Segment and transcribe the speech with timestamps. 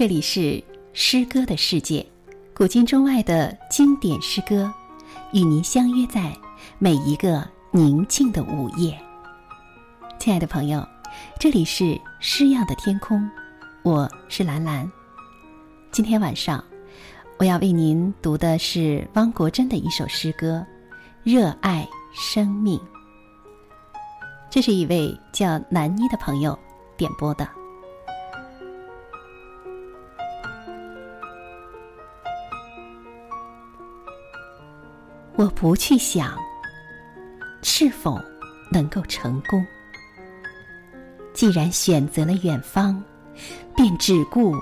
[0.00, 2.06] 这里是诗歌的世界，
[2.54, 4.72] 古今中外的经典诗歌，
[5.30, 6.34] 与您相约在
[6.78, 8.98] 每一个宁静的午夜。
[10.18, 10.82] 亲爱的朋友，
[11.38, 13.30] 这里是诗样的天空，
[13.82, 14.90] 我是兰兰。
[15.92, 16.64] 今天晚上，
[17.38, 20.64] 我要为您读的是汪国真的一首诗歌
[21.30, 22.78] 《热爱生命》。
[24.48, 26.58] 这是一位叫南妮的朋友
[26.96, 27.46] 点播的。
[35.40, 36.36] 我不去想
[37.62, 38.20] 是否
[38.70, 39.66] 能够成功。
[41.32, 43.02] 既然选择了远方，
[43.74, 44.54] 便只顾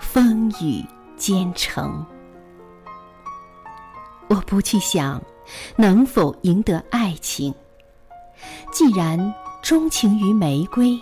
[0.00, 0.84] 风雨
[1.16, 2.04] 兼程。
[4.26, 5.22] 我不去想
[5.76, 7.54] 能否赢得爱情。
[8.72, 11.00] 既然钟情于玫瑰，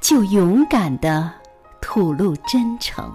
[0.00, 1.30] 就勇敢的
[1.82, 3.14] 吐露真诚。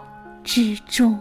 [0.43, 1.17] 之中，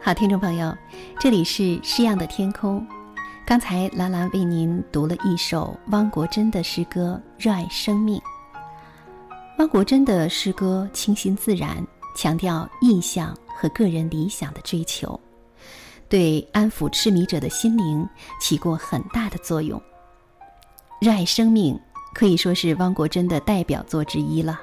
[0.00, 0.74] 好，听众朋友，
[1.18, 2.86] 这里是诗样的天空。
[3.44, 8.18] 刚才兰兰为您读了一首汪国真的诗歌《热爱生命》。
[9.58, 11.84] 汪国真的诗歌清新自然，
[12.16, 15.20] 强调意象和个人理想的追求。
[16.08, 18.08] 对安抚痴迷者的心灵
[18.40, 19.80] 起过很大的作用。
[21.00, 21.78] 热爱生命
[22.14, 24.60] 可以说是汪国真的代表作之一了。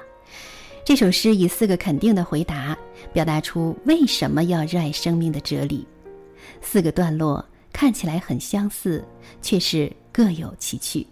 [0.84, 2.76] 这首诗以四个肯定的回答，
[3.12, 5.86] 表达出为什么要热爱生命的哲理。
[6.60, 9.04] 四个段落看起来很相似，
[9.40, 11.06] 却是各有其趣。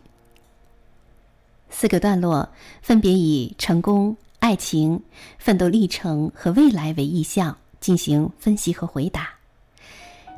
[1.68, 2.48] 四个段落
[2.82, 5.00] 分别以成功、爱情、
[5.38, 9.30] 奋斗历程和未来为意象进行分析和回答。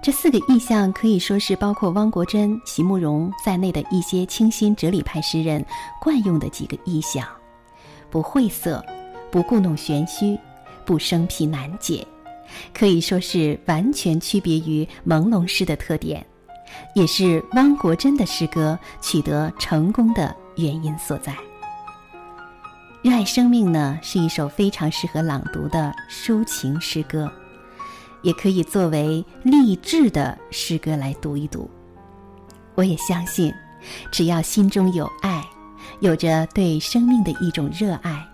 [0.02, 5.64] 这四个意象可以说是包括汪国真、席慕容在内的一些清新哲理派诗人
[6.00, 7.24] 惯用的几个意象，
[8.10, 8.84] 不晦涩，
[9.30, 10.36] 不故弄玄虚，
[10.84, 12.04] 不生僻难解，
[12.74, 16.26] 可以说是完全区别于朦胧诗的特点，
[16.96, 21.32] 也是汪国真的诗歌取得成功的原因所在。
[23.02, 27.32] 热爱生命呢，是一首非常适合朗读的抒情诗歌。
[28.22, 31.70] 也可以作为励志的诗歌来读一读。
[32.74, 33.52] 我也相信，
[34.10, 35.44] 只要心中有爱，
[36.00, 38.26] 有着对生命的一种热爱，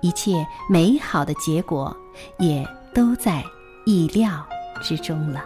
[0.00, 1.96] 一切美好的结果
[2.38, 3.44] 也都在
[3.84, 4.46] 意料
[4.82, 5.44] 之中了。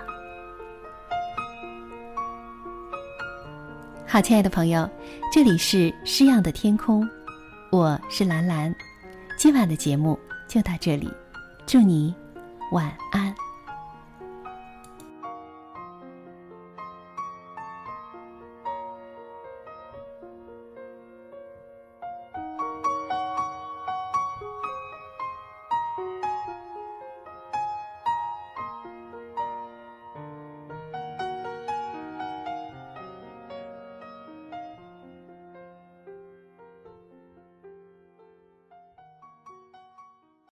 [4.07, 4.89] 好，亲爱的朋友，
[5.33, 7.09] 这里是诗样的天空，
[7.71, 8.73] 我是兰兰。
[9.37, 10.17] 今晚的节目
[10.47, 11.11] 就到这里，
[11.67, 12.15] 祝你
[12.71, 13.35] 晚安。